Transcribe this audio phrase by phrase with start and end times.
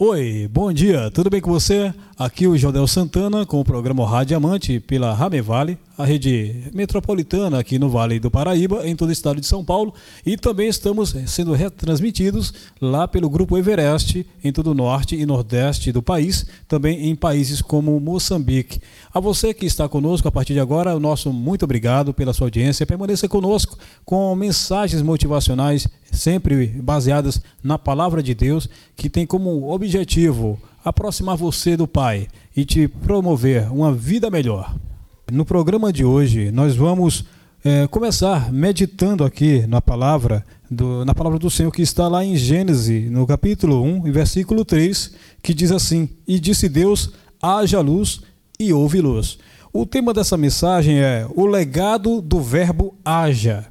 [0.00, 1.92] Oi, bom dia, tudo bem com você?
[2.16, 7.58] Aqui o Jodel Santana com o programa Rádio Diamante pela Rame Vale, a rede metropolitana
[7.58, 9.92] aqui no Vale do Paraíba, em todo o estado de São Paulo,
[10.24, 15.90] e também estamos sendo retransmitidos lá pelo Grupo Everest, em todo o norte e nordeste
[15.90, 18.80] do país, também em países como Moçambique.
[19.12, 22.46] A você que está conosco a partir de agora, o nosso muito obrigado pela sua
[22.46, 22.86] audiência.
[22.86, 30.60] Permaneça conosco com mensagens motivacionais, sempre baseadas na palavra de Deus, que tem como objetivo
[30.84, 34.72] aproximar você do Pai e te promover uma vida melhor.
[35.30, 37.26] No programa de hoje, nós vamos
[37.62, 42.34] é, começar meditando aqui na palavra, do, na palavra do Senhor que está lá em
[42.34, 45.12] Gênesis, no capítulo 1, versículo 3,
[45.42, 47.12] que diz assim: E disse Deus:
[47.42, 48.22] haja luz
[48.58, 49.38] e houve luz.
[49.70, 53.66] O tema dessa mensagem é o legado do verbo haja.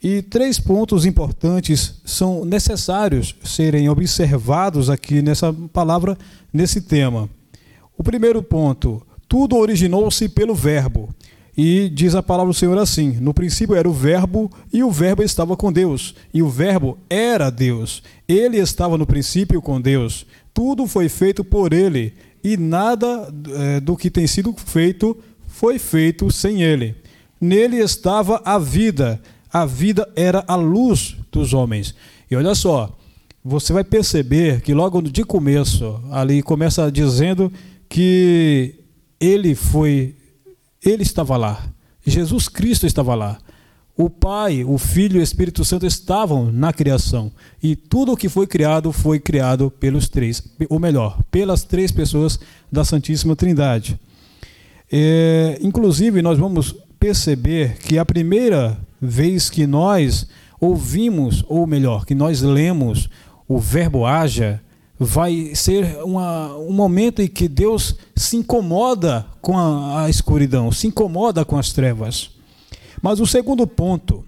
[0.00, 6.16] E três pontos importantes são necessários serem observados aqui nessa palavra,
[6.52, 7.28] nesse tema.
[7.98, 11.08] O primeiro ponto, tudo originou-se pelo Verbo.
[11.56, 15.22] E diz a palavra do Senhor assim: No princípio era o Verbo, e o Verbo
[15.22, 18.02] estava com Deus, e o Verbo era Deus.
[18.28, 20.26] Ele estava no princípio com Deus.
[20.52, 22.12] Tudo foi feito por ele,
[22.44, 25.16] e nada é, do que tem sido feito
[25.46, 26.94] foi feito sem ele.
[27.40, 29.20] Nele estava a vida,
[29.50, 31.94] a vida era a luz dos homens.
[32.30, 32.94] E olha só,
[33.42, 37.52] você vai perceber que logo de começo, ali começa dizendo
[37.88, 38.74] que
[39.20, 40.14] ele foi,
[40.84, 41.64] ele estava lá.
[42.04, 43.38] Jesus Cristo estava lá.
[43.96, 47.32] O Pai, o Filho e o Espírito Santo estavam na criação.
[47.62, 52.38] E tudo o que foi criado foi criado pelos três, ou melhor, pelas três pessoas
[52.70, 53.98] da Santíssima Trindade.
[54.92, 60.26] É, inclusive, nós vamos perceber que a primeira vez que nós
[60.60, 63.08] ouvimos, ou melhor, que nós lemos
[63.48, 64.60] o verbo haja,
[64.98, 70.86] vai ser uma, um momento em que Deus se incomoda com a, a escuridão, se
[70.86, 72.30] incomoda com as trevas.
[73.02, 74.24] Mas o segundo ponto,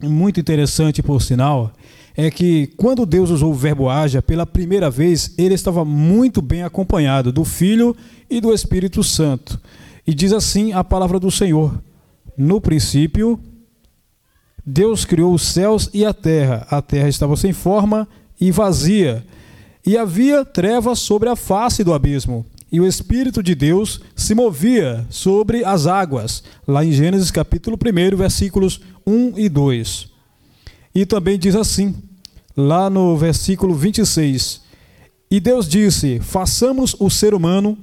[0.00, 1.72] muito interessante por sinal,
[2.16, 6.62] é que quando Deus usou o verbo haja pela primeira vez, ele estava muito bem
[6.62, 7.94] acompanhado do Filho
[8.30, 9.60] e do Espírito Santo.
[10.06, 11.82] E diz assim a palavra do Senhor:
[12.38, 13.38] No princípio,
[14.64, 16.66] Deus criou os céus e a terra.
[16.70, 18.08] A terra estava sem forma
[18.40, 19.24] e vazia
[19.86, 25.06] e havia trevas sobre a face do abismo, e o Espírito de Deus se movia
[25.08, 30.08] sobre as águas, lá em Gênesis capítulo 1, versículos 1 e 2.
[30.92, 31.94] E também diz assim,
[32.56, 34.62] lá no versículo 26,
[35.30, 37.76] E Deus disse: Façamos o ser humano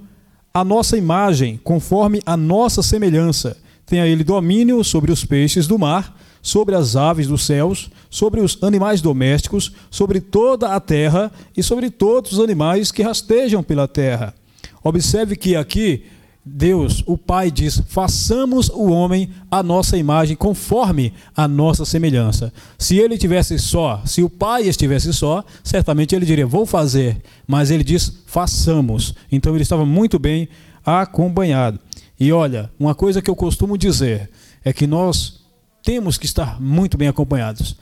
[0.54, 3.58] a nossa imagem, conforme a nossa semelhança.
[3.86, 8.62] Tenha ele domínio sobre os peixes do mar, sobre as aves dos céus, sobre os
[8.62, 14.36] animais domésticos, sobre toda a terra e sobre todos os animais que rastejam pela terra.
[14.84, 16.04] Observe que aqui
[16.46, 22.52] Deus, o Pai, diz: façamos o homem a nossa imagem, conforme a nossa semelhança.
[22.78, 27.22] Se ele tivesse só, se o Pai estivesse só, certamente ele diria: vou fazer.
[27.48, 29.16] Mas ele diz: façamos.
[29.32, 30.50] Então ele estava muito bem
[30.86, 31.80] acompanhado.
[32.20, 34.30] E olha, uma coisa que eu costumo dizer
[34.66, 35.43] é que nós
[35.84, 37.76] temos que estar muito bem acompanhados.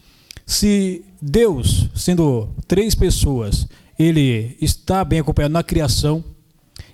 [0.45, 3.67] Se Deus, sendo três pessoas,
[3.97, 6.23] ele está bem acompanhado na criação,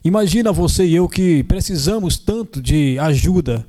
[0.04, 3.66] imagina você e eu que precisamos tanto de ajuda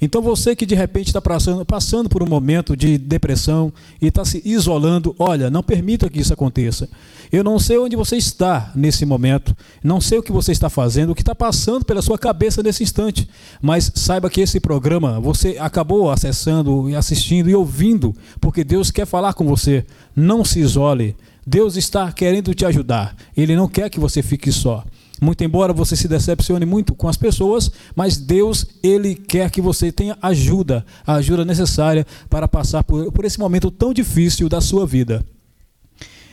[0.00, 4.24] então você que de repente está passando, passando por um momento de depressão e está
[4.24, 6.88] se isolando, olha, não permita que isso aconteça.
[7.32, 11.10] Eu não sei onde você está nesse momento, não sei o que você está fazendo,
[11.10, 13.28] o que está passando pela sua cabeça nesse instante,
[13.60, 19.34] mas saiba que esse programa você acabou acessando assistindo e ouvindo, porque Deus quer falar
[19.34, 19.84] com você.
[20.14, 21.16] Não se isole.
[21.46, 23.16] Deus está querendo te ajudar.
[23.36, 24.84] Ele não quer que você fique só.
[25.20, 29.92] Muito embora você se decepcione muito com as pessoas, mas Deus, Ele quer que você
[29.92, 34.86] tenha ajuda, a ajuda necessária para passar por, por esse momento tão difícil da sua
[34.86, 35.24] vida.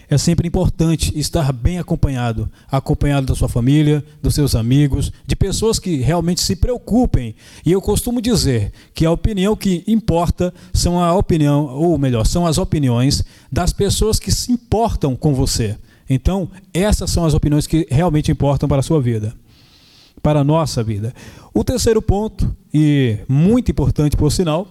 [0.10, 5.80] é sempre importante estar bem acompanhado, acompanhado da sua família, dos seus amigos, de pessoas
[5.80, 7.36] que realmente se preocupem.
[7.66, 12.48] E eu costumo dizer que a opinião que importa são a opinião, ou melhor, são
[12.48, 15.75] as opiniões das pessoas que se importam com você.
[16.09, 19.36] Então, essas são as opiniões que realmente importam para a sua vida,
[20.21, 21.13] para a nossa vida.
[21.54, 24.68] O terceiro ponto, e muito importante por sinal,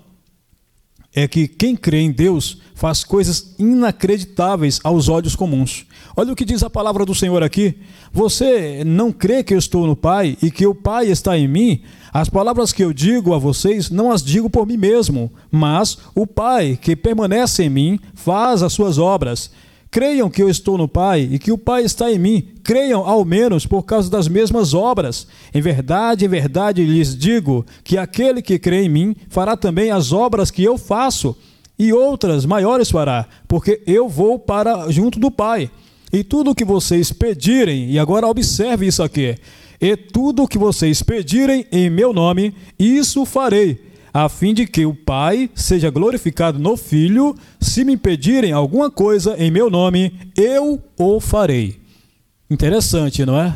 [1.16, 5.86] é que quem crê em Deus faz coisas inacreditáveis aos olhos comuns.
[6.14, 7.78] Olha o que diz a palavra do Senhor aqui.
[8.12, 11.80] Você não crê que eu estou no Pai e que o Pai está em mim?
[12.12, 16.26] As palavras que eu digo a vocês não as digo por mim mesmo, mas o
[16.26, 19.50] Pai que permanece em mim faz as suas obras.
[19.96, 22.48] Creiam que eu estou no Pai e que o Pai está em mim.
[22.62, 25.26] Creiam ao menos por causa das mesmas obras.
[25.54, 30.12] Em verdade, em verdade lhes digo que aquele que crê em mim fará também as
[30.12, 31.34] obras que eu faço,
[31.78, 35.70] e outras maiores fará, porque eu vou para junto do Pai.
[36.12, 39.34] E tudo o que vocês pedirem, e agora observe isso aqui,
[39.80, 44.86] e tudo o que vocês pedirem em meu nome, isso farei a fim de que
[44.86, 47.36] o Pai seja glorificado no Filho.
[47.60, 51.78] Se me pedirem alguma coisa em meu nome, eu o farei.
[52.48, 53.54] Interessante, não é?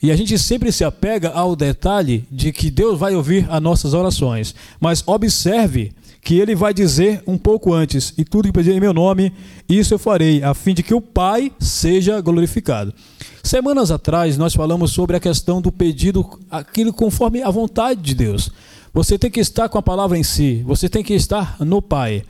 [0.00, 3.94] E a gente sempre se apega ao detalhe de que Deus vai ouvir as nossas
[3.94, 4.54] orações.
[4.78, 8.94] Mas observe que ele vai dizer um pouco antes: E tudo que pedir em meu
[8.94, 9.32] nome,
[9.68, 12.94] isso eu farei, a fim de que o Pai seja glorificado.
[13.42, 18.52] Semanas atrás nós falamos sobre a questão do pedido, aquilo conforme a vontade de Deus.
[18.92, 22.22] Você tem que estar com a palavra em si, você tem que estar no Pai,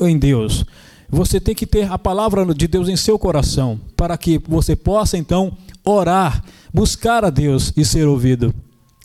[0.00, 0.64] em Deus.
[1.08, 5.18] Você tem que ter a palavra de Deus em seu coração, para que você possa
[5.18, 6.42] então orar,
[6.72, 8.54] buscar a Deus e ser ouvido.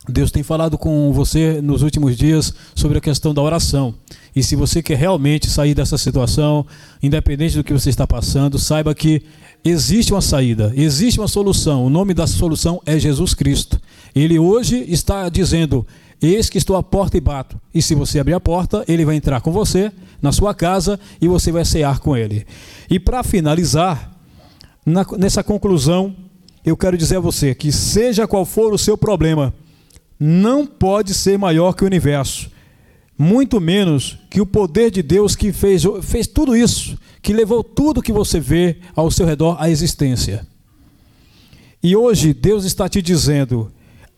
[0.07, 3.95] Deus tem falado com você nos últimos dias sobre a questão da oração.
[4.35, 6.65] E se você quer realmente sair dessa situação,
[7.01, 9.23] independente do que você está passando, saiba que
[9.63, 11.85] existe uma saída, existe uma solução.
[11.85, 13.81] O nome da solução é Jesus Cristo.
[14.13, 15.87] Ele hoje está dizendo:
[16.21, 17.59] Eis que estou à porta e bato.
[17.73, 19.91] E se você abrir a porta, ele vai entrar com você
[20.21, 22.45] na sua casa e você vai cear com ele.
[22.89, 24.11] E para finalizar,
[24.85, 26.15] na, nessa conclusão,
[26.65, 29.53] eu quero dizer a você que, seja qual for o seu problema,
[30.19, 32.49] não pode ser maior que o universo,
[33.17, 38.01] muito menos que o poder de Deus que fez, fez tudo isso, que levou tudo
[38.01, 40.47] que você vê ao seu redor à existência.
[41.83, 43.71] E hoje Deus está te dizendo: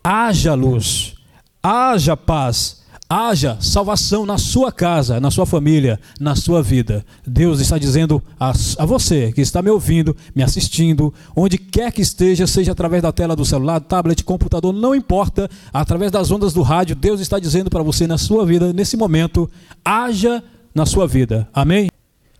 [0.03, 1.16] haja luz
[1.61, 2.77] haja paz,
[3.09, 7.05] haja salvação na sua casa, na sua família, na sua vida.
[7.25, 12.01] Deus está dizendo a, a, você que está me ouvindo, me assistindo, onde quer que
[12.01, 16.61] esteja, seja através da tela do celular, tablet, computador, não importa, através das ondas do
[16.61, 19.49] rádio, Deus está dizendo para você na sua vida, nesse momento,
[19.83, 20.43] haja
[20.75, 21.47] na sua vida.
[21.53, 21.87] Amém?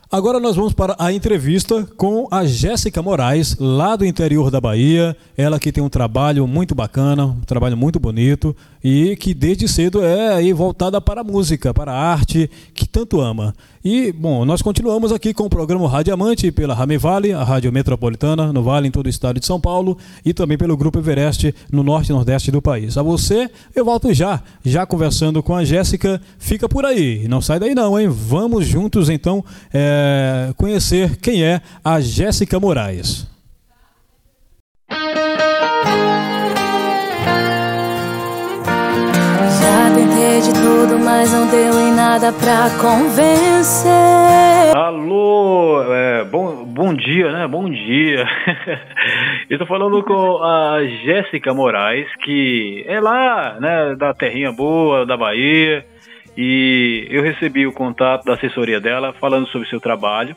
[0.09, 5.17] Agora nós vamos para a entrevista com a Jéssica Moraes, lá do interior da Bahia.
[5.35, 10.01] Ela que tem um trabalho muito bacana, um trabalho muito bonito e que desde cedo
[10.01, 13.53] é voltada para a música, para a arte, que tanto ama.
[13.83, 17.71] E, bom, nós continuamos aqui com o programa Rádio Amante pela Rame Vale, a rádio
[17.71, 21.53] metropolitana no Vale, em todo o estado de São Paulo, e também pelo Grupo Everest
[21.71, 22.97] no norte e nordeste do país.
[22.97, 26.21] A você, eu volto já, já conversando com a Jéssica.
[26.37, 28.07] Fica por aí, não sai daí não, hein?
[28.09, 29.96] Vamos juntos então é,
[30.55, 33.27] conhecer quem é a Jéssica Moraes.
[39.97, 43.91] tentei de tudo, mas não deu em nada pra convencer.
[44.75, 47.47] Alô, é, bom, bom dia, né?
[47.47, 48.27] Bom dia.
[49.49, 55.17] Eu tô falando com a Jéssica Moraes, que é lá, né, da terrinha boa, da
[55.17, 55.83] Bahia.
[56.37, 60.35] E eu recebi o contato da assessoria dela falando sobre seu trabalho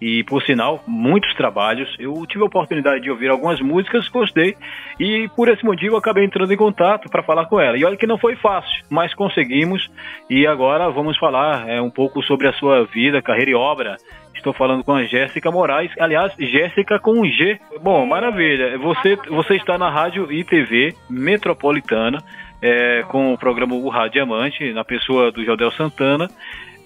[0.00, 1.88] e por sinal, muitos trabalhos.
[1.98, 4.54] Eu tive a oportunidade de ouvir algumas músicas, gostei
[4.98, 7.76] e por esse motivo acabei entrando em contato para falar com ela.
[7.76, 9.90] E olha que não foi fácil, mas conseguimos
[10.30, 13.96] e agora vamos falar é, um pouco sobre a sua vida, carreira e obra.
[14.34, 17.58] Estou falando com a Jéssica Moraes, aliás, Jéssica com um G.
[17.82, 18.78] Bom, maravilha.
[18.78, 22.22] Você, você está na Rádio ITV Metropolitana,
[22.60, 26.28] é, com o programa Rádio Diamante, na pessoa do Jodel Santana.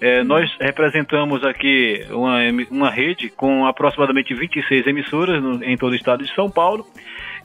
[0.01, 2.39] É, nós representamos aqui uma,
[2.69, 6.85] uma rede com aproximadamente 26 emissoras no, em todo o estado de São Paulo.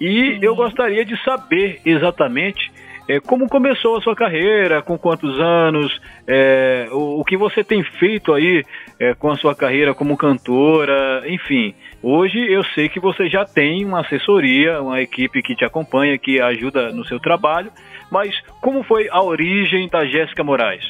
[0.00, 2.70] E eu gostaria de saber exatamente
[3.08, 7.82] é, como começou a sua carreira, com quantos anos, é, o, o, que você tem
[7.82, 8.62] feito aí
[9.00, 11.74] é, com a sua carreira como cantora, enfim.
[12.02, 16.38] Hoje eu sei que você já tem uma assessoria, uma equipe que te acompanha, que
[16.38, 17.72] ajuda no seu trabalho,
[18.10, 20.84] mas como foi a origem da Jéssica Moraes?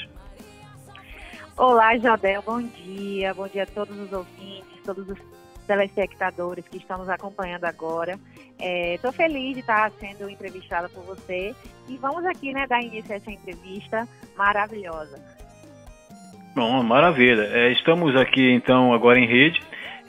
[1.57, 3.35] Olá, Jadel, bom dia.
[3.35, 5.19] Bom dia a todos os ouvintes, todos os
[5.67, 8.19] telespectadores que estão nos acompanhando agora.
[8.59, 11.55] Estou é, feliz de estar sendo entrevistada por você
[11.89, 15.21] e vamos aqui, né, dar início a essa entrevista maravilhosa.
[16.55, 17.43] Bom, maravilha.
[17.53, 19.61] É, estamos aqui então agora em rede,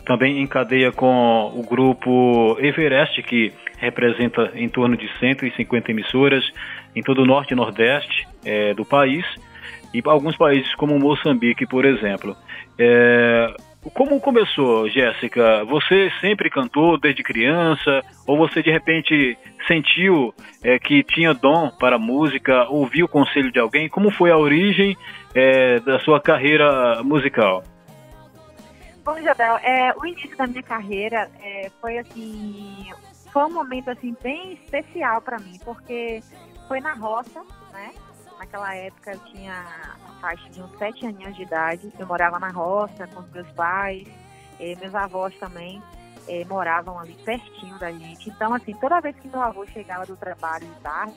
[0.05, 6.43] também em cadeia com o grupo Everest, que representa em torno de 150 emissoras
[6.99, 9.25] em todo o norte e nordeste é, do país
[9.93, 12.35] e alguns países como Moçambique, por exemplo.
[12.77, 13.53] É,
[13.93, 15.63] como começou, Jéssica?
[15.65, 18.01] Você sempre cantou desde criança?
[18.27, 19.37] Ou você de repente
[19.67, 22.67] sentiu é, que tinha dom para música?
[22.69, 23.89] Ouviu o conselho de alguém?
[23.89, 24.97] Como foi a origem
[25.33, 27.63] é, da sua carreira musical?
[29.03, 32.91] Bom, Isabel, é, o início da minha carreira é, foi assim,
[33.31, 36.21] foi um momento assim bem especial para mim, porque
[36.69, 37.91] foi na roça, né?
[38.37, 39.65] Naquela época eu tinha
[40.07, 41.91] a faixa de uns sete aninhos de idade.
[41.97, 44.07] Eu morava na roça com os meus pais,
[44.59, 45.81] eh, meus avós também
[46.27, 48.29] eh, moravam ali pertinho da gente.
[48.29, 51.15] Então, assim, toda vez que meu avô chegava do trabalho de tarde,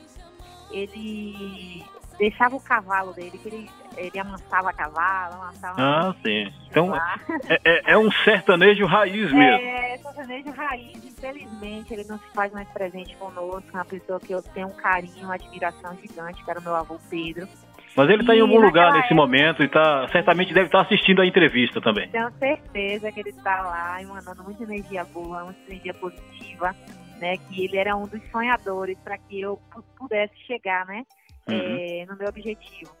[0.71, 1.85] ele
[2.17, 5.75] deixava o cavalo dele, que ele, ele amansava cavalo, amansava.
[5.77, 6.51] Ah, sim.
[6.69, 9.61] Então é, é, é, um sertanejo raiz mesmo.
[9.61, 13.69] É, sertanejo raiz, infelizmente, ele não se faz mais presente conosco.
[13.73, 16.75] É uma pessoa que eu tenho um carinho, uma admiração gigante, que era o meu
[16.75, 17.47] avô Pedro.
[17.95, 20.85] Mas ele está em algum lugar nesse época, momento e tá, certamente deve estar tá
[20.85, 22.09] assistindo a entrevista também.
[22.09, 26.75] Tenho certeza que ele está lá emanando muita energia boa, muita energia positiva,
[27.19, 27.37] né?
[27.37, 29.59] Que ele era um dos sonhadores para que eu
[29.95, 31.03] pudesse chegar, né?
[31.47, 31.77] uhum.
[31.79, 32.91] é, no meu objetivo.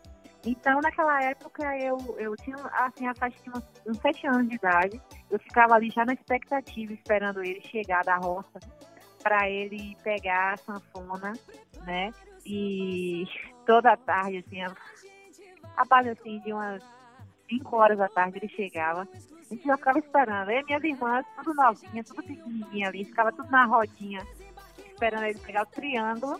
[0.45, 5.01] Então, naquela época, eu, eu tinha, assim, a faixa uns, uns sete anos de idade.
[5.31, 8.59] Eu ficava ali já na expectativa, esperando ele chegar da roça
[9.21, 11.33] para ele pegar a sanfona,
[11.85, 12.11] né?
[12.45, 13.25] E
[13.65, 14.75] toda a tarde, assim, a,
[15.77, 16.83] a assim, de umas
[17.49, 19.07] 5 horas da tarde ele chegava.
[19.49, 20.49] A gente já ficava esperando.
[20.49, 24.21] Aí minhas irmãs, tudo novinha, tudo pequenininha ali, ficava tudo na rodinha,
[24.89, 26.37] esperando ele pegar o triângulo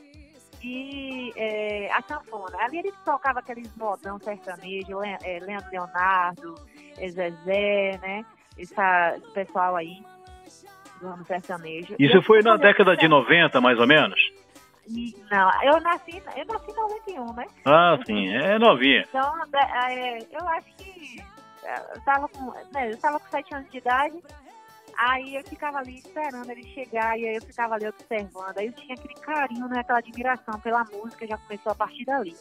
[0.63, 2.57] e é, a sanfona.
[2.59, 6.55] Ali ele tocava aqueles modão sertanejo, Le, é, Leandro Leonardo,
[6.97, 8.25] é, Zezé, né?
[8.57, 10.03] Essa, esse pessoal aí
[11.01, 11.95] do ano sertanejo.
[11.99, 14.19] Isso foi na década de 90, mais ou menos?
[15.31, 17.45] Não, eu nasci, eu nasci em 91, né?
[17.65, 19.05] Ah, sim, é novinha.
[19.07, 19.33] Então,
[19.89, 21.23] é, eu acho que
[21.95, 24.21] eu tava com, né, eu tava com 7 anos de idade,
[24.97, 28.57] Aí eu ficava ali esperando ele chegar e aí eu ficava ali observando.
[28.57, 32.35] Aí eu tinha aquele carinho, né, aquela admiração pela música, já começou a partir dali.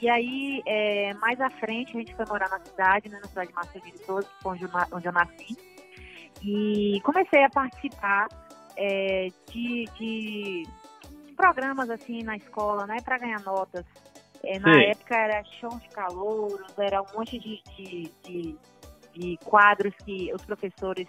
[0.00, 3.48] E aí, é, mais à frente, a gente foi morar na cidade, né, na cidade
[3.48, 4.58] de Massa de Souza, que foi
[4.92, 5.56] onde eu, nasci.
[6.42, 8.28] E comecei a participar
[8.76, 10.62] é, de, de,
[11.36, 13.84] programas assim na escola, né, para ganhar notas.
[14.42, 14.84] É, na Sim.
[14.84, 18.58] época era show de calouros, era um monte de, de, de,
[19.12, 21.06] de quadros que os professores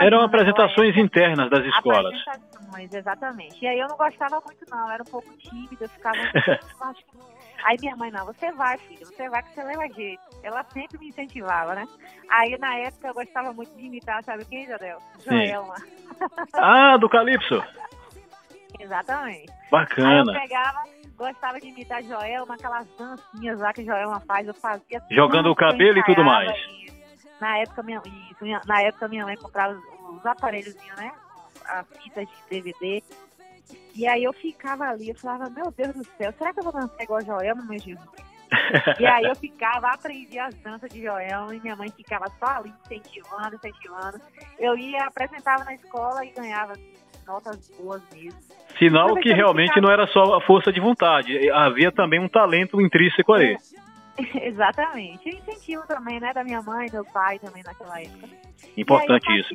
[0.00, 2.14] eram apresentações internas das escolas.
[2.26, 3.64] Apresentações, exatamente.
[3.64, 4.86] E aí eu não gostava muito, não.
[4.86, 6.16] Eu era um pouco tímida, eu ficava.
[7.64, 10.22] aí minha mãe, não, você vai, filho, você vai que você leva jeito.
[10.42, 11.86] Ela sempre me incentivava, né?
[12.30, 14.98] Aí na época eu gostava muito de imitar, sabe quem, Jadel?
[15.24, 15.74] Joelma.
[16.54, 17.62] Ah, do Calypso.
[18.78, 19.52] Exatamente.
[19.70, 20.30] Bacana.
[20.30, 20.84] Aí eu pegava,
[21.16, 25.02] gostava de imitar Joelma, aquelas dancinhas lá que Joelma faz, eu fazia.
[25.10, 26.52] Jogando o cabelo e tudo mais.
[27.44, 31.12] Na época, minha, isso, na época minha mãe comprava os, os aparelhos, né?
[31.66, 33.02] As fitas de DVD.
[33.94, 36.72] E aí eu ficava ali, eu falava, meu Deus do céu, será que eu vou
[36.72, 38.08] dançar igual a Joelma, meu Jesus?
[38.98, 42.72] e aí eu ficava, aprendia as danças de Joelma e minha mãe ficava só ali
[42.82, 44.18] incentivando, incentivando.
[44.58, 46.72] Eu ia, apresentava na escola e ganhava
[47.26, 48.40] notas boas mesmo.
[48.78, 49.86] Sinal que realmente ficava...
[49.86, 53.54] não era só a força de vontade, havia também um talento intrínseco aí.
[54.42, 55.28] Exatamente.
[55.28, 58.28] E incentivo também, né, da minha mãe, meu pai também naquela época.
[58.76, 59.54] Importante isso.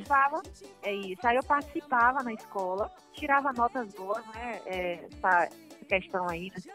[0.84, 1.26] É isso.
[1.26, 4.60] Aí eu participava na escola, tirava notas boas, né?
[4.66, 5.50] É, essa
[5.88, 6.70] questão aí, nesse,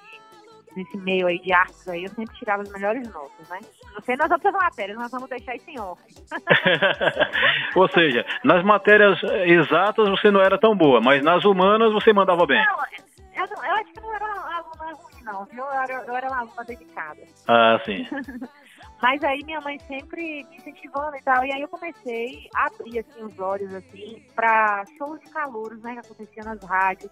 [0.76, 3.61] nesse meio aí de artes aí, eu sempre tirava as melhores notas, né?
[3.95, 6.03] Não sei nas outras matérias, nós vamos deixar isso em off.
[7.76, 12.47] Ou seja, nas matérias exatas você não era tão boa, mas nas humanas você mandava
[12.47, 12.62] bem.
[12.64, 12.79] Não,
[13.37, 14.53] eu, eu acho que não era
[15.25, 15.64] não, viu?
[15.64, 17.21] Eu era, eu era uma aluna dedicada.
[17.49, 18.07] Ah, sim.
[19.02, 21.45] Mas aí minha mãe sempre me incentivando e tal.
[21.45, 25.95] E aí eu comecei a abrir assim, os olhos assim, para shows de calouros, né?
[25.95, 27.11] Que acontecia nas rádios.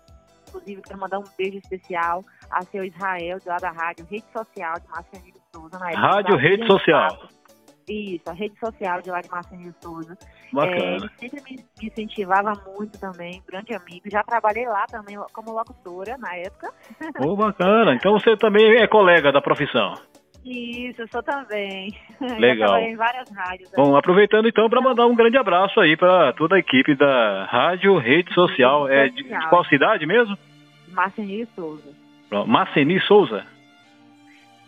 [0.49, 4.75] Inclusive, quero mandar um beijo especial a seu Israel, de lá da rádio, rede social
[4.81, 5.79] de Marcelinho Souza.
[5.79, 7.29] Na época, rádio Rede Social.
[7.89, 9.29] Isso, a rede social de lá de
[9.81, 10.17] Souza.
[10.53, 10.77] Bacana.
[10.77, 14.09] É, ele sempre me, me, incentivava muito também, grande amigo.
[14.11, 16.73] Já trabalhei lá também como locutora na época.
[17.21, 17.95] Oh, bacana.
[17.95, 19.95] Então você também é colega da profissão.
[20.45, 21.95] Isso, eu sou também.
[22.39, 22.79] Legal.
[22.79, 23.71] em várias rádios.
[23.77, 27.97] Bom, aproveitando então para mandar um grande abraço aí para toda a equipe da Rádio
[27.99, 28.89] Rede Social.
[28.89, 30.37] É de, de qual cidade mesmo?
[30.89, 32.03] Marceni Souza.
[32.47, 33.45] Maceni Souza?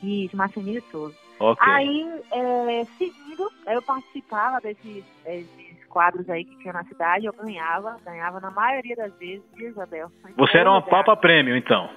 [0.03, 1.24] Isso, Marceni Souza.
[1.39, 1.67] Ok.
[1.67, 7.97] Aí, é, seguindo, eu participava desses, desses quadros aí que tinha na cidade, eu ganhava,
[8.05, 10.11] ganhava na maioria das vezes, Isabel?
[10.37, 11.89] Você era uma papa prêmio, então?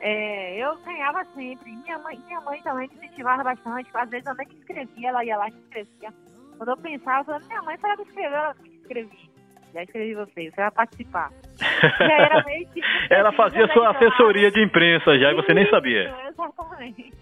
[0.00, 1.70] É, eu ganhava sempre.
[1.70, 3.88] Minha mãe, minha mãe também me incentivava bastante.
[3.94, 6.12] Às vezes eu nem me inscrevia, ela ia lá e me inscrevia.
[6.56, 9.36] Quando eu pensava, eu falava, minha mãe foi ela que escreveu, ela me inscrevi.
[9.74, 11.30] Já escrevi você, você vai participar.
[13.10, 16.14] Ela fazia sua assessoria de imprensa já e você nem sabia.
[16.28, 17.12] Exatamente.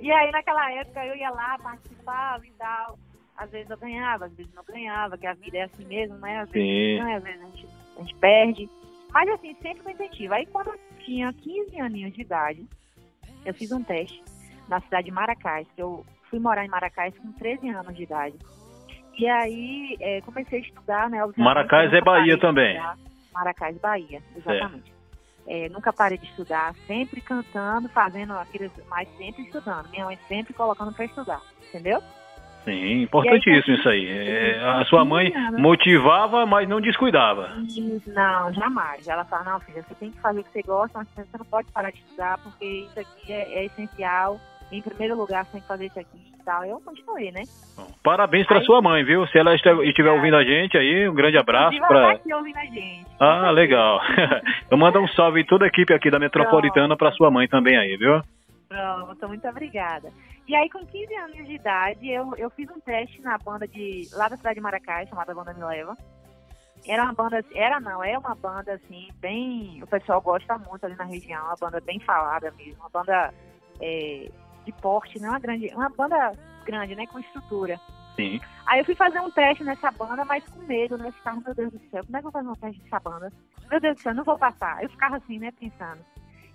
[0.00, 2.98] E aí naquela época eu ia lá, participava e tal.
[3.36, 6.40] Às vezes eu ganhava, às vezes não ganhava, que a vida é assim mesmo, né?
[6.40, 7.66] Às vezes ganha, às vezes a gente,
[7.96, 8.70] a gente perde.
[9.12, 10.34] Mas assim, sempre com incentivo.
[10.34, 12.66] Aí quando eu tinha 15 aninhos de idade,
[13.44, 14.22] eu fiz um teste
[14.68, 18.36] na cidade de Maracás, que eu fui morar em Maracás com 13 anos de idade.
[19.18, 21.18] E aí é, comecei a estudar, né?
[21.36, 22.80] Maracás é Bahia também.
[23.32, 24.90] Maracás, Bahia, exatamente.
[24.90, 24.99] É,
[25.70, 29.88] nunca parei de estudar, sempre cantando, fazendo aquilo, mas sempre estudando.
[29.90, 32.02] Minha mãe sempre colocando para estudar, entendeu?
[32.64, 34.06] Sim, importantíssimo isso aí.
[34.06, 37.48] É, a sua mãe motivava, mas não descuidava.
[38.06, 39.08] Não, jamais.
[39.08, 41.46] Ela fala, não, filha, você tem que fazer o que você gosta, mas você não
[41.46, 44.38] pode parar de estudar, porque isso aqui é, é essencial.
[44.70, 46.64] Em primeiro lugar, que fazer isso aqui e tal.
[46.64, 47.42] Eu continuei, né?
[48.02, 49.26] Parabéns para Aí- sua mãe, viu?
[49.28, 52.12] Se ela estiver ouvindo a gente aí, um grande abraço tá para.
[52.12, 53.06] aqui ouvindo a gente.
[53.18, 54.00] Ah, legal.
[54.70, 57.76] Eu mando um salve em toda a equipe aqui da Metropolitana para sua mãe também
[57.76, 58.22] aí, viu?
[58.68, 60.12] Pronto, muito obrigada.
[60.46, 64.08] E aí, com 15 anos de idade, eu, eu fiz um teste na banda de
[64.14, 65.96] lá da cidade de Maracás, chamada Banda Me Leva.
[66.88, 69.80] Era uma banda, era não, é uma banda assim, bem.
[69.82, 73.34] O pessoal gosta muito ali na região, uma banda bem falada mesmo, uma banda
[73.80, 74.30] é,
[74.64, 75.66] de porte, não é uma grande.
[75.74, 76.32] Uma banda
[76.64, 77.06] grande, né?
[77.06, 77.80] Com estrutura.
[78.16, 78.40] Sim.
[78.66, 81.08] Aí eu fui fazer um teste nessa banda, mas com medo, né?
[81.08, 83.00] Eu ficava, meu Deus do céu, como é que eu vou fazer um teste nessa
[83.00, 83.32] banda?
[83.70, 84.82] Meu Deus do céu, não vou passar.
[84.82, 86.00] Eu ficava assim, né, pensando.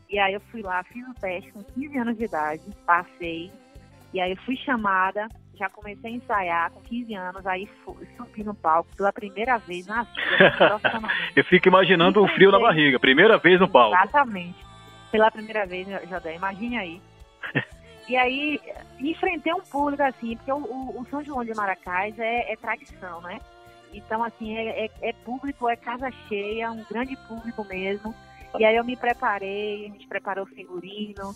[0.10, 3.52] E aí eu fui lá, fiz o teste com 15 anos de idade, passei.
[4.14, 8.44] E aí eu fui chamada, já comecei a ensaiar com 15 anos, aí fu- subi
[8.44, 11.34] no palco pela primeira vez na vida, profissionalmente.
[11.36, 13.00] Eu fico imaginando o frio na barriga.
[13.00, 13.96] Primeira vez no palco.
[13.96, 14.64] Exatamente.
[15.12, 17.02] Pela primeira vez, Jodé, imagine aí.
[18.08, 18.60] E aí,
[19.00, 23.20] enfrentei um público assim, porque o, o- o São João de Maracás é, é tradição,
[23.22, 23.40] né?
[23.94, 28.14] Então, assim, é, é- é público, é casa cheia, um grande público mesmo.
[28.60, 31.34] E aí eu me preparei, a gente preparou figurino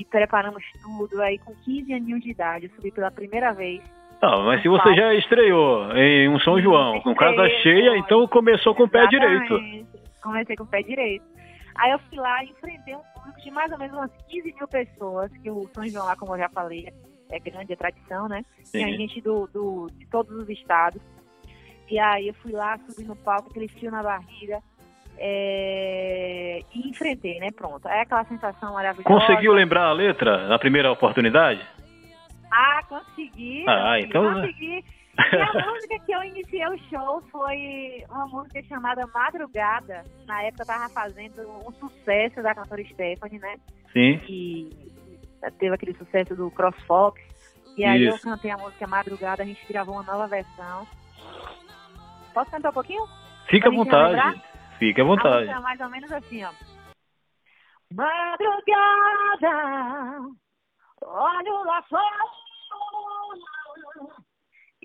[0.00, 1.20] e preparamos tudo.
[1.22, 3.82] Aí com 15 aninhos de idade, eu subi pela primeira vez.
[4.22, 8.74] Não, mas se você já estreou em um São João com casa cheia, então começou
[8.74, 9.54] com o pé direito.
[10.22, 11.24] Comecei com o pé direito.
[11.76, 14.68] Aí eu fui lá e enfrentei um público de mais ou menos umas 15 mil
[14.68, 16.88] pessoas, que o São João lá, como eu já falei,
[17.30, 18.42] é grande, é tradição, né?
[18.72, 18.96] Tem Sim.
[18.96, 21.00] gente do, do, de todos os estados.
[21.90, 24.60] E aí eu fui lá, subi no palco, aquele frio na barriga.
[25.16, 27.50] é, E enfrentei, né?
[27.50, 27.86] Pronto.
[27.88, 29.08] É aquela sensação maravilhosa.
[29.08, 31.60] Conseguiu lembrar a letra na primeira oportunidade?
[32.50, 33.64] Ah, consegui.
[33.68, 34.84] Ah, filho, então- Consegui.
[35.18, 40.04] E a música que eu iniciei o show foi uma música chamada Madrugada.
[40.26, 43.56] Na época eu tava fazendo um sucesso da cantora Stephanie, né?
[43.92, 44.18] Sim.
[44.20, 44.70] Que
[45.58, 47.20] teve aquele sucesso do CrossFox.
[47.76, 48.24] E aí eu Isso.
[48.24, 50.86] cantei a música Madrugada, a gente gravou uma nova versão.
[52.34, 53.04] Posso cantar um pouquinho?
[53.48, 54.12] Fica à vontade.
[54.12, 54.34] lembrar?
[54.78, 55.36] Fica à A vontade.
[55.38, 56.50] música é mais ou menos assim, ó.
[57.92, 59.48] Madrugada,
[61.02, 62.24] olho lá fora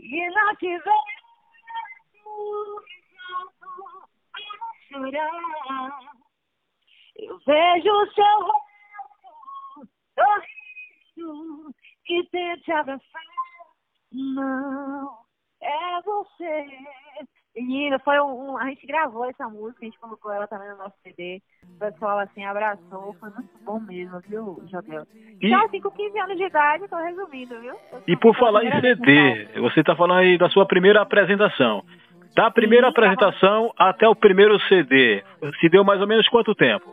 [0.04, 1.24] e não te vejo
[4.90, 6.14] chorar.
[7.16, 9.90] Eu vejo o seu rosto
[11.16, 11.76] sorrindo
[12.10, 13.22] e tente abraçar.
[14.12, 15.26] Não,
[15.62, 16.68] é você.
[17.56, 20.78] Menina, foi um, um- A gente gravou essa música, a gente colocou ela também no
[20.78, 21.42] nosso CD.
[21.76, 25.04] O pessoal assim abraçou, foi muito bom mesmo, viu, Jodel?
[25.42, 27.76] E- Então, assim, com 15 anos de idade, tô resumindo, viu?
[27.92, 31.84] Eu E por falar em CD, você está falando aí da sua primeira apresentação.
[32.36, 35.24] Da primeira Sim, tá apresentação até o primeiro CD,
[35.60, 36.92] se deu mais ou menos quanto tempo?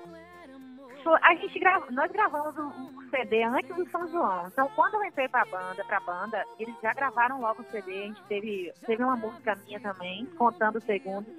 [1.22, 4.48] A gente grava, nós gravamos o, o CD antes do São João.
[4.48, 7.90] Então, quando eu entrei pra banda, pra banda, eles já gravaram logo o CD.
[7.90, 11.32] A gente teve, teve uma música minha também, contando segundos.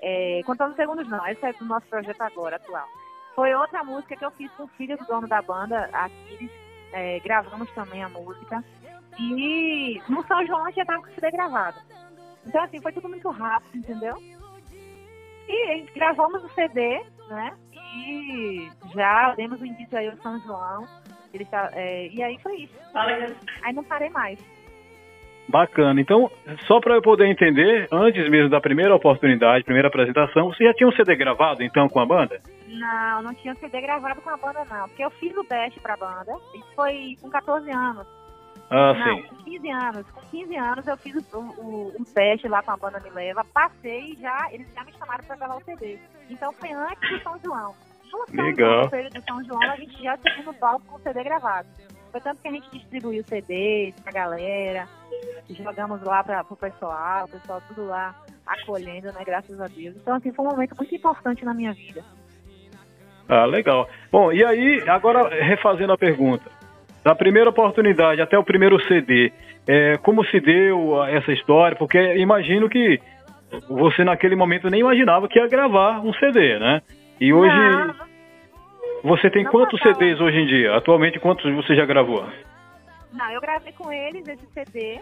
[0.00, 2.86] É, contando segundos não, esse é do nosso projeto agora, atual.
[3.34, 6.50] Foi outra música que eu fiz com o filho do dono da banda, Aquiles.
[6.92, 8.62] É, gravamos também a música.
[9.18, 11.78] E no São João já tava com o CD gravado.
[12.46, 14.16] Então, assim, foi tudo muito rápido, entendeu?
[15.48, 17.56] E gravamos o CD, né?
[17.94, 20.86] E já demos o início aí ao São João.
[21.32, 22.74] Ele tá, é, e aí foi isso.
[23.62, 24.38] Aí não parei mais.
[25.48, 26.00] Bacana.
[26.00, 26.30] Então,
[26.66, 30.88] só para eu poder entender, antes mesmo da primeira oportunidade, primeira apresentação, você já tinha
[30.88, 32.40] um CD gravado então com a banda?
[32.68, 35.96] Não, não tinha CD gravado com a banda não, porque eu fiz o teste pra
[35.96, 38.21] banda, isso foi com 14 anos.
[38.74, 39.22] Ah, não, sim.
[39.24, 40.10] com 15 anos.
[40.10, 43.44] Com 15 anos eu fiz o, o, o teste lá com a banda Me Leva,
[43.52, 45.98] passei e já, eles já me chamaram pra gravar o CD.
[46.30, 47.74] Então foi antes do São João.
[48.10, 48.88] No São Legal.
[48.88, 51.68] João, do São João, a gente já subiu no palco com o CD gravado.
[52.10, 54.88] Foi tanto que a gente distribuiu CDs pra galera,
[55.50, 58.14] jogamos lá pra, pro pessoal, o pessoal tudo lá
[58.46, 59.96] acolhendo, né, graças a Deus.
[59.96, 62.02] Então, assim, foi um momento muito importante na minha vida.
[63.28, 63.88] Ah, legal.
[64.10, 66.50] Bom, e aí, agora refazendo a pergunta.
[67.04, 69.32] Da primeira oportunidade até o primeiro CD,
[69.66, 71.76] é, como se deu essa história?
[71.76, 73.00] Porque imagino que
[73.68, 76.80] você naquele momento nem imaginava que ia gravar um CD, né?
[77.20, 77.94] E hoje, Não,
[79.02, 79.80] você tem não quantos.
[79.80, 80.76] CDs hoje em dia?
[80.76, 82.24] Atualmente, quantos você já gravou?
[83.12, 85.00] Não, eu gravei com eles esse CD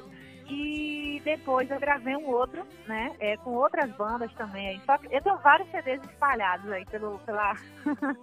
[0.48, 3.12] e depois eu gravei um outro, né?
[3.20, 4.68] é, com outras bandas também.
[4.68, 4.80] aí.
[4.84, 7.54] Só que eu tenho vários CDs espalhados aí pelo, pela.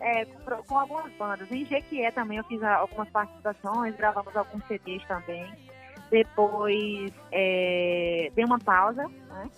[0.00, 1.50] é, com, com algumas bandas.
[1.50, 5.44] Em Jequié também eu fiz algumas participações, gravamos alguns CDs também.
[6.10, 9.50] Depois é, dei uma pausa, né?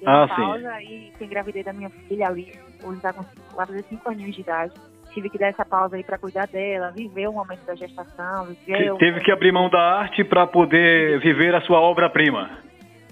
[0.00, 0.34] Dei uma Ah, sim.
[0.42, 3.22] pausa e engravidei da minha filha ali, hoje está com
[3.54, 4.74] fazer 5 aninhos de idade.
[5.12, 8.92] Tive que dar essa pausa aí para cuidar dela, viver o momento da gestação, viver
[8.92, 8.98] o...
[8.98, 12.58] Teve que abrir mão da arte para poder viver a sua obra-prima.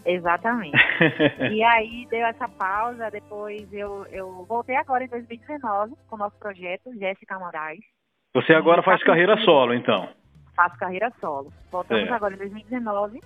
[0.04, 0.76] Exatamente.
[1.52, 6.36] e aí deu essa pausa, depois eu, eu voltei agora em 2019 com o nosso
[6.38, 7.80] projeto, Jéssica Moraes.
[8.34, 10.08] Você agora faz carreira solo, então.
[10.56, 11.52] Faço carreira solo.
[11.70, 12.12] Voltamos É.
[12.12, 13.20] agora em 2019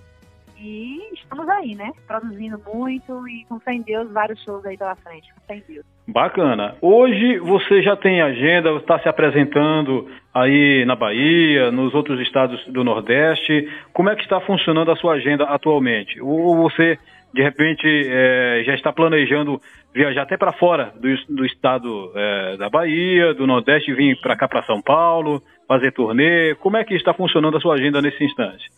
[0.59, 1.91] e estamos aí, né?
[2.07, 5.63] Produzindo muito e com fé em Deus, vários shows aí pela frente, com fé em
[5.67, 5.85] Deus.
[6.07, 6.75] Bacana.
[6.81, 12.83] Hoje você já tem agenda, está se apresentando aí na Bahia, nos outros estados do
[12.83, 13.69] Nordeste.
[13.93, 16.19] Como é que está funcionando a sua agenda atualmente?
[16.21, 16.97] Ou você,
[17.33, 19.61] de repente, eh, já está planejando
[19.93, 24.47] viajar até para fora do, do estado eh, da Bahia, do Nordeste, vir para cá,
[24.47, 26.55] para São Paulo, fazer turnê?
[26.55, 28.69] Como é que está funcionando a sua agenda nesse instante?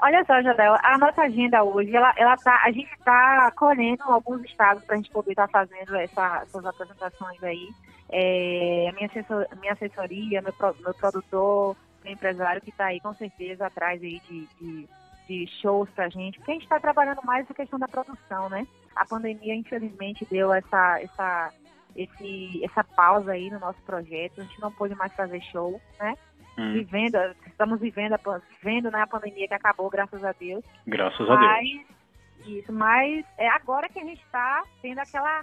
[0.00, 4.42] Olha só, Jadel, a nossa agenda hoje, ela, ela tá, a gente está colhendo alguns
[4.44, 7.68] estados para a gente poder estar fazendo essa- essas apresentações aí.
[8.08, 13.12] É, a minha, assessor, minha assessoria, meu, meu produtor, meu empresário que está aí com
[13.14, 14.88] certeza atrás aí de, de,
[15.26, 18.66] de shows pra gente, porque a gente está trabalhando mais na questão da produção, né?
[18.94, 21.52] A pandemia, infelizmente, deu essa, essa,
[21.96, 26.14] esse, essa pausa aí no nosso projeto, a gente não pôde mais fazer show, né?
[26.58, 27.16] Hum, vivendo,
[27.46, 28.16] estamos vivendo,
[28.60, 30.64] vivendo né, a pandemia que acabou, graças a Deus.
[30.86, 31.40] graças a Deus.
[31.40, 35.42] Mas, isso, mas é agora que a gente está tendo aquela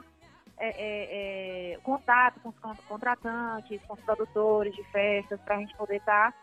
[0.58, 5.60] é, é, é, contato com os con- contratantes, com os produtores de festas, para a
[5.60, 6.34] gente poder estar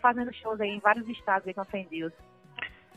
[0.00, 2.12] fazendo shows aí em vários estados aí com fé em Deus.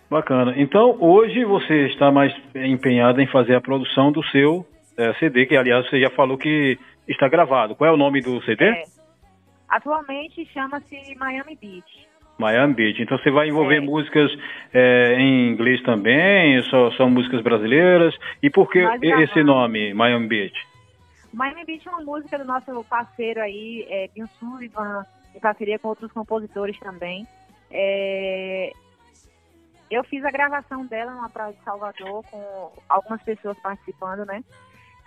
[0.09, 0.53] Bacana.
[0.57, 4.65] Então, hoje você está mais empenhada em fazer a produção do seu
[4.97, 7.75] eh, CD, que aliás você já falou que está gravado.
[7.75, 8.63] Qual é o nome do CD?
[8.65, 8.83] É.
[9.73, 12.07] Atualmente chama-se Miami Beach.
[12.37, 13.01] Miami Beach.
[13.01, 13.79] Então você vai envolver É.
[13.79, 14.31] músicas
[14.71, 18.15] eh, em inglês também, só, são músicas brasileiras.
[18.41, 20.67] E por que esse nome, Miami Beach?
[21.33, 25.03] Miami Beach é uma música do nosso parceiro aí, é, Bill Sullivan,
[25.35, 27.27] em parceria com outros compositores também.
[27.71, 28.71] É,
[29.89, 34.43] eu fiz a gravação dela numa praia de Salvador, com algumas pessoas participando, né?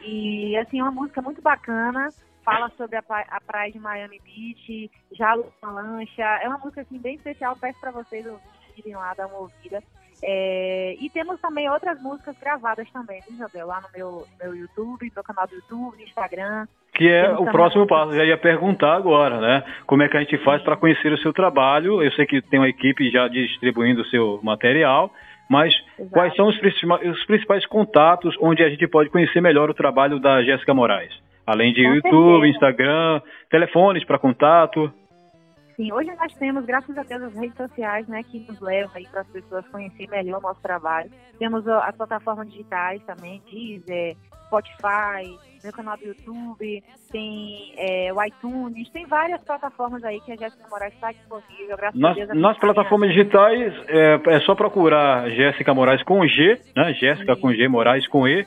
[0.00, 2.08] E, assim, é uma música muito bacana,
[2.46, 6.22] fala sobre a, a praia de Miami Beach, já uma lancha.
[6.22, 9.82] É uma música, assim, bem especial, peço para vocês ouvirem lá, dar uma ouvida.
[10.22, 13.66] É, e temos também outras músicas gravadas também, viu, Isabel?
[13.66, 16.66] Lá no meu, meu YouTube, meu canal do YouTube, no Instagram.
[16.94, 18.12] Que é Temos o próximo passo.
[18.12, 19.64] Eu já ia perguntar agora, né?
[19.84, 22.02] Como é que a gente faz para conhecer o seu trabalho?
[22.02, 25.12] Eu sei que tem uma equipe já distribuindo o seu material,
[25.50, 26.10] mas Exato.
[26.10, 30.18] quais são os principais, os principais contatos onde a gente pode conhecer melhor o trabalho
[30.18, 31.12] da Jéssica Moraes?
[31.46, 32.46] Além de Com YouTube, certeza.
[32.48, 34.92] Instagram, telefones para contato.
[35.76, 39.06] Sim, hoje nós temos, graças a Deus, as redes sociais, né, que nos levam aí
[39.06, 41.10] para as pessoas conhecerem melhor o nosso trabalho.
[41.38, 46.82] Temos as plataformas digitais também, Deezer, Spotify, meu canal do YouTube,
[47.12, 52.02] tem é, o iTunes, tem várias plataformas aí que a Jéssica Moraes está disponível, graças
[52.02, 52.30] a Nas, Deus.
[52.30, 56.94] a nas gente plataformas digitais é, é só procurar Jéssica Moraes com G, né?
[56.94, 58.46] Jéssica com G, Moraes com E.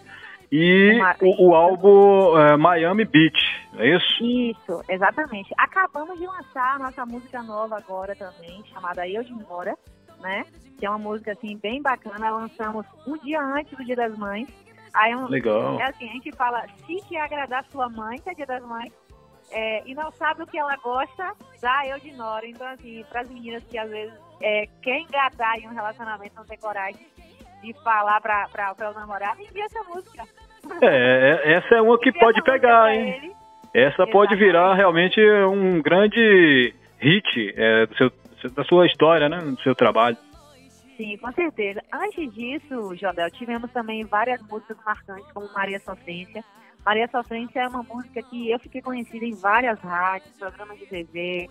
[0.52, 3.38] E Uma- o, o álbum é, Miami Beach,
[3.78, 4.24] é isso?
[4.24, 5.54] Isso, exatamente.
[5.58, 9.78] Acabamos de lançar a nossa música nova agora também, chamada Eu de Mora,
[10.20, 10.44] né?
[10.80, 12.32] Que é uma música assim bem bacana.
[12.32, 14.48] Lançamos um dia antes do Dia das Mães.
[14.94, 15.80] Aí é um- Legal.
[15.80, 18.92] é assim, a gente fala se te agradar sua mãe, que é Dia das Mães,
[19.52, 21.32] é, e não sabe o que ela gosta
[21.62, 22.48] da Eudinora.
[22.48, 26.46] Então, assim, para as meninas que às vezes é, quer engatar em um relacionamento, não
[26.46, 27.06] tem coragem
[27.62, 30.24] de falar para o namorado, envia essa música.
[30.82, 33.34] É, é, essa é uma que pode pegar, hein?
[33.74, 34.12] Essa Exatamente.
[34.12, 38.12] pode virar realmente um grande hit é, do seu,
[38.52, 39.38] da sua história, né?
[39.38, 40.18] Do seu trabalho.
[40.98, 41.82] Sim, com certeza.
[41.94, 46.44] Antes disso, Jodel, tivemos também várias músicas marcantes, como Maria Sofrência.
[46.86, 51.50] Maria Sofrência é uma música que eu fiquei conhecida em várias rádios, programas de TV,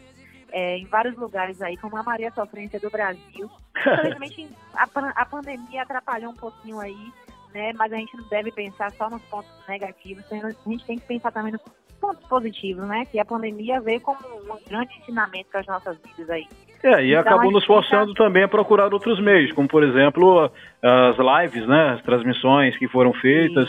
[0.53, 3.51] é, em vários lugares aí, como a Maria Sofrência do Brasil.
[3.77, 7.13] Infelizmente, a, a pandemia atrapalhou um pouquinho aí,
[7.55, 7.73] né?
[7.75, 11.33] Mas a gente não deve pensar só nos pontos negativos, a gente tem que pensar
[11.33, 11.63] também nos
[12.01, 13.05] pontos positivos, né?
[13.07, 16.47] Que a pandemia veio como um grande ensinamento para as nossas vidas aí.
[16.83, 18.25] É, e então, acabou nos forçando fica...
[18.25, 23.13] também a procurar outros meios, como por exemplo as lives, né, as transmissões que foram
[23.15, 23.69] feitas,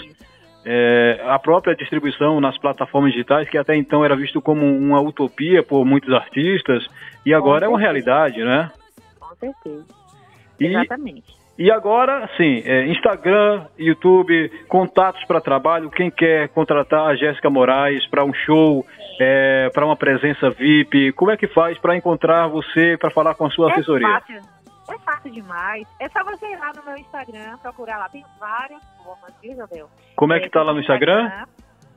[0.66, 5.64] é, a própria distribuição nas plataformas digitais, que até então era visto como uma utopia
[5.64, 6.86] por muitos artistas,
[7.26, 8.72] e agora é uma realidade, né?
[9.20, 9.86] Com certeza.
[10.60, 11.40] E, Exatamente.
[11.58, 15.90] E agora, sim, é, Instagram, YouTube, contatos para trabalho.
[15.90, 18.86] Quem quer contratar a Jéssica Moraes para um show,
[19.20, 23.46] é, para uma presença VIP, como é que faz para encontrar você, para falar com
[23.46, 24.08] a sua é assessoria?
[24.08, 24.42] Fácil.
[24.90, 25.88] É fácil demais.
[26.00, 28.10] É só você ir lá no meu Instagram, procurar lá.
[28.10, 29.90] Tem várias formas, viu, Jodel?
[30.16, 31.46] Como é que tá lá no Instagram?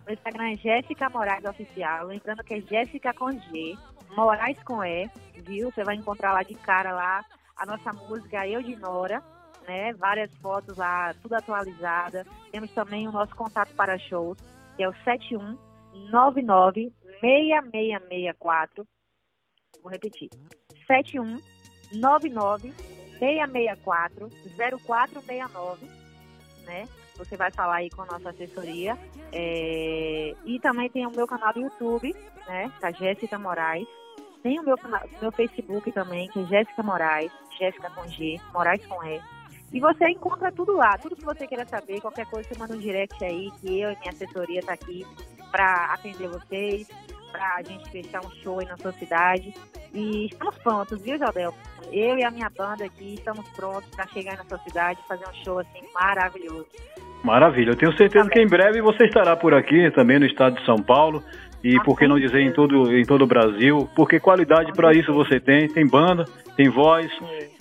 [0.06, 2.06] No Instagram é Jéssica Moraes Oficial.
[2.06, 3.76] Lembrando que é Jéssica com G,
[4.16, 5.08] Moraes com E,
[5.46, 5.70] viu?
[5.70, 7.24] Você vai encontrar lá de cara lá
[7.56, 9.22] a nossa música Eu de Nora
[9.66, 9.92] né?
[9.94, 12.24] Várias fotos lá, tudo atualizada.
[12.50, 14.38] Temos também o nosso contato para shows,
[14.76, 18.86] que é o 7199 6664.
[19.82, 20.28] Vou repetir.
[21.92, 22.72] 7199
[23.18, 24.30] 664
[24.66, 25.86] 0469,
[26.64, 26.88] né?
[27.16, 28.98] Você vai falar aí com a nossa assessoria.
[29.32, 30.34] É...
[30.44, 32.14] E também tem o meu canal do YouTube,
[32.48, 32.72] né?
[32.80, 33.86] Da Jéssica Moraes.
[34.42, 34.76] Tem o meu,
[35.20, 39.20] meu Facebook também, que é Jéssica Moraes, Jéssica com G, Moraes com E.
[39.72, 42.78] E você encontra tudo lá, tudo que você queira saber, qualquer coisa você manda um
[42.78, 45.06] direct aí, que eu e minha assessoria tá aqui
[45.50, 46.88] para atender vocês,
[47.32, 49.52] para a gente fechar um show aí na sua cidade.
[49.92, 51.54] E estamos prontos, viu, Jodel?
[51.90, 55.24] Eu e a minha banda aqui estamos prontos para chegar na sua cidade e fazer
[55.28, 56.66] um show assim maravilhoso.
[57.24, 60.64] Maravilha, eu tenho certeza que em breve você estará por aqui também no estado de
[60.64, 61.22] São Paulo.
[61.64, 65.12] E por que não dizer em todo, em todo o Brasil, porque qualidade para isso
[65.12, 66.24] você tem, tem banda,
[66.56, 67.06] tem voz.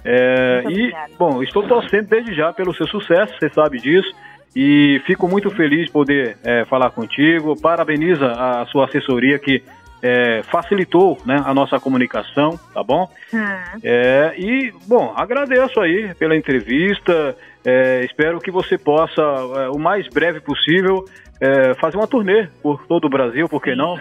[0.04, 4.12] É, e, bom, estou torcendo desde já pelo seu sucesso, você sabe disso,
[4.56, 7.60] e fico muito feliz de poder é, falar contigo.
[7.60, 9.64] Parabeniza a sua assessoria que
[10.02, 13.10] é, facilitou né, a nossa comunicação, tá bom?
[13.34, 13.80] Hum.
[13.84, 17.36] É, e, bom, agradeço aí pela entrevista.
[17.64, 21.06] É, espero que você possa, é, o mais breve possível,
[21.40, 23.96] é, fazer uma turnê por todo o Brasil, por que não?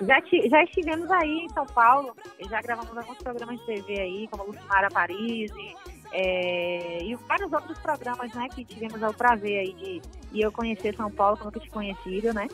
[0.00, 0.20] Já,
[0.50, 2.16] já estivemos aí em São Paulo,
[2.50, 5.52] já gravamos alguns programas de TV aí, como Lucimara Paris
[6.12, 10.94] é, e vários outros programas, né, que tivemos o prazer aí de, de eu conhecer
[10.94, 12.48] São Paulo, como tinha conhecido, né?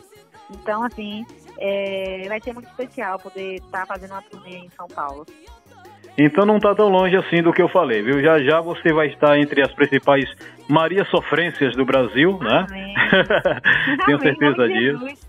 [0.51, 1.27] Então, assim,
[1.59, 5.27] é, vai ser muito especial poder estar tá fazendo uma turnê em São Paulo.
[6.21, 8.21] Então não está tão longe assim do que eu falei, viu?
[8.21, 10.29] Já já você vai estar entre as principais
[10.68, 12.66] Maria Sofrências do Brasil, né?
[14.05, 15.29] Tenho certeza disso.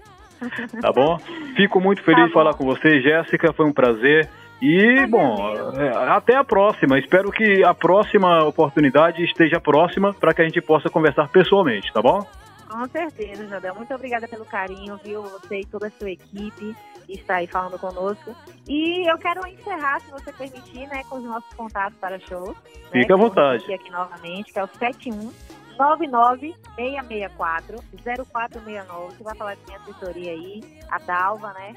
[0.81, 1.19] Tá bom?
[1.55, 4.27] Fico muito feliz tá de falar com você, Jéssica, foi um prazer.
[4.61, 6.99] E, bom, é, até a próxima.
[6.99, 12.01] Espero que a próxima oportunidade esteja próxima para que a gente possa conversar pessoalmente, tá
[12.01, 12.25] bom?
[12.69, 13.75] Com certeza, Jadel.
[13.75, 15.23] Muito obrigada pelo carinho, viu?
[15.23, 16.75] Você e toda a sua equipe
[17.07, 18.35] está aí falando conosco.
[18.67, 22.55] E eu quero encerrar, se você permitir, né, com os nossos contatos para shows.
[22.91, 23.73] Fique né, à vontade.
[23.73, 25.31] Aqui novamente, que é o 71
[25.79, 29.15] 99664 0469.
[29.15, 31.73] Você vai falar de minha assessoria aí, a Dalva, né?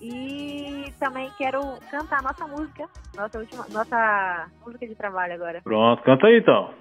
[0.00, 5.62] E também quero cantar nossa música, nossa última, nossa música de trabalho agora.
[5.62, 6.74] Pronto, canta aí então.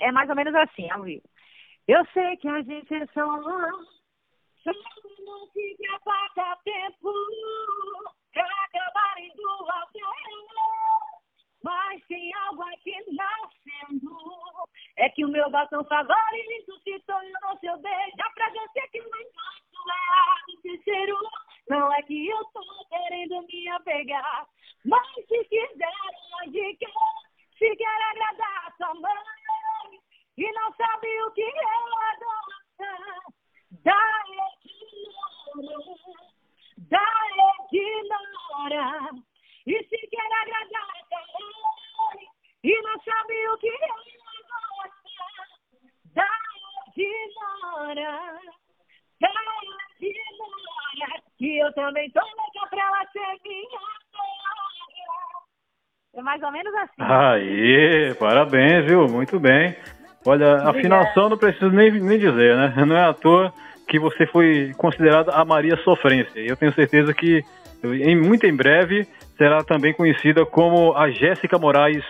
[0.00, 1.22] É mais ou menos assim, ao vivo.
[1.88, 3.96] Eu sei que a gente é só um
[5.24, 7.12] não fica passa tempo
[8.32, 9.86] pra acabar em duas
[11.66, 14.16] mas tem algo aqui nascendo.
[14.96, 18.16] É que o meu batom favorito se tornou seu beijo.
[18.22, 21.18] A fragrância que mais gosto é sincero.
[21.68, 24.46] Não é que eu tô querendo me apegar.
[24.84, 25.92] Mas se quiser
[26.30, 26.86] uma dica,
[27.58, 30.00] se quer agradar sua mãe
[30.38, 32.90] e não sabe o que ela gosta,
[33.82, 34.22] dá
[35.64, 35.84] ignora,
[36.88, 37.08] dá
[37.72, 39.10] ignora.
[39.66, 42.30] E se quer agradar também
[42.62, 44.04] e não sabe o que ela
[44.48, 45.24] gosta,
[46.14, 46.28] dá
[46.96, 48.40] ignora,
[49.20, 49.28] dá
[50.00, 51.22] ignora.
[51.40, 53.80] E eu também tô louca pra ela ser minha.
[56.14, 56.94] É mais ou menos assim.
[56.98, 59.06] Aí, parabéns, viu?
[59.06, 59.76] Muito bem.
[60.26, 62.74] Olha, a afinação não preciso nem, nem dizer, né?
[62.86, 63.52] Não é à toa
[63.86, 66.40] que você foi considerada a Maria Sofrência.
[66.40, 67.44] E eu tenho certeza que
[67.84, 72.02] em, muito em breve será também conhecida como a Jéssica Moraes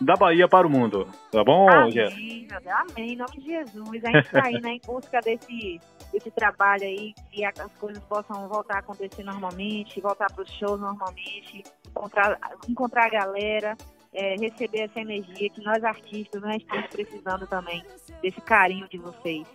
[0.00, 1.06] da Bahia para o mundo.
[1.30, 2.60] Tá bom, amém, Jéssica?
[2.66, 4.04] Amém, em nome de Jesus.
[4.04, 5.80] A gente está aí né, em busca desse,
[6.12, 10.80] desse trabalho aí, que as coisas possam voltar a acontecer normalmente, voltar para os shows
[10.80, 13.76] normalmente, encontrar, encontrar a galera
[14.12, 17.82] é, receber essa energia que nós artistas né, estamos precisando também
[18.22, 19.46] desse carinho de vocês.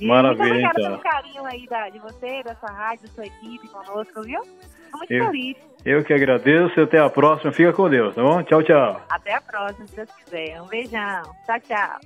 [0.00, 0.98] Maravilha, Muito obrigada então.
[0.98, 4.40] pelo carinho aí da, de você, dessa rádio, da sua equipe conosco, viu?
[4.40, 5.56] Estou muito eu, feliz.
[5.84, 7.52] Eu que agradeço, até a próxima.
[7.52, 8.42] Fica com Deus, tá bom?
[8.42, 9.00] Tchau, tchau.
[9.08, 10.60] Até a próxima, se Deus quiser.
[10.62, 11.22] Um beijão.
[11.46, 12.00] Tchau, tchau.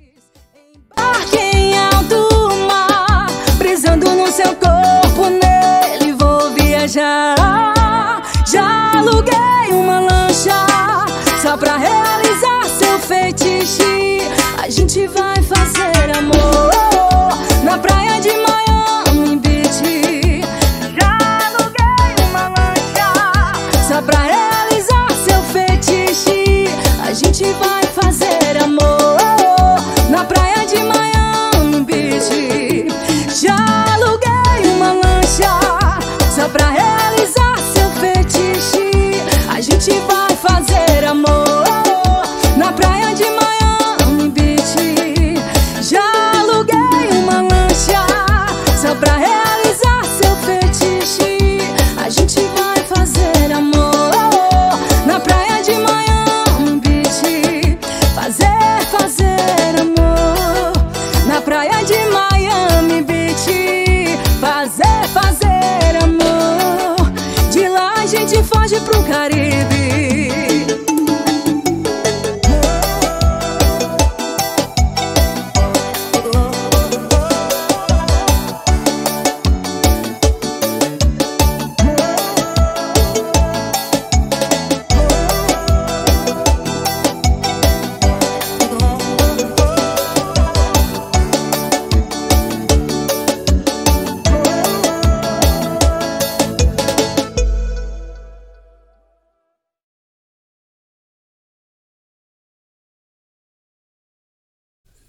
[1.38, 3.26] Em alto mar,
[3.58, 7.34] brisando no seu corpo, nele vou viajar.
[8.46, 10.66] Já aluguei uma lancha
[11.42, 13.82] só pra realizar seu feitiço
[14.62, 16.95] A gente vai fazer amor
[17.78, 18.65] praia de Miami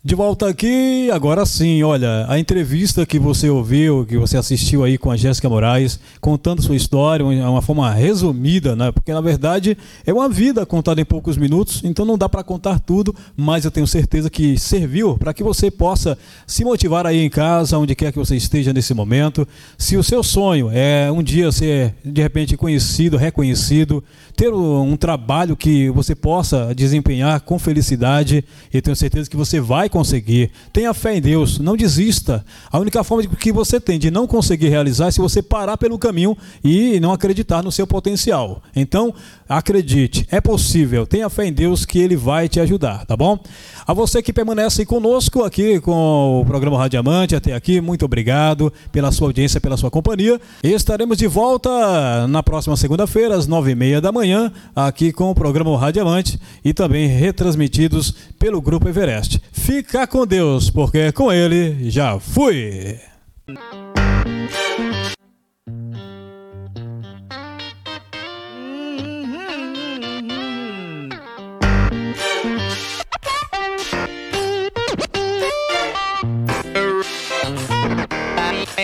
[0.07, 4.97] De volta aqui, agora sim, olha, a entrevista que você ouviu, que você assistiu aí
[4.97, 8.89] com a Jéssica Moraes, contando sua história, uma forma resumida, né?
[8.89, 12.79] Porque na verdade é uma vida contada em poucos minutos, então não dá para contar
[12.79, 16.17] tudo, mas eu tenho certeza que serviu para que você possa
[16.47, 19.45] se motivar aí em casa, onde quer que você esteja nesse momento.
[19.77, 24.01] Se o seu sonho é um dia ser de repente conhecido, reconhecido,
[24.37, 29.89] ter um trabalho que você possa desempenhar com felicidade, eu tenho certeza que você vai
[29.97, 30.51] conseguir.
[30.71, 32.45] Tenha fé em Deus, não desista.
[32.71, 35.97] A única forma que você tem de não conseguir realizar é se você parar pelo
[35.97, 38.61] caminho e não acreditar no seu potencial.
[38.75, 39.11] Então,
[39.47, 41.05] acredite, é possível.
[41.05, 43.39] Tenha fé em Deus que Ele vai te ajudar, tá bom?
[43.85, 49.11] A você que permanece conosco aqui com o programa Radiamante até aqui, muito obrigado pela
[49.11, 50.39] sua audiência, pela sua companhia.
[50.63, 55.35] Estaremos de volta na próxima segunda-feira, às nove e meia da manhã, aqui com o
[55.35, 59.41] programa Radiamante e também retransmitidos pelo Grupo Everest.
[59.51, 62.97] Fica com Deus, porque com ele já fui.